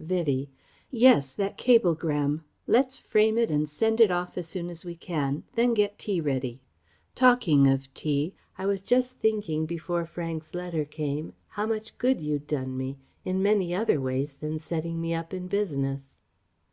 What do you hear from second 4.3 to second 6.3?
as soon as we can; then get tea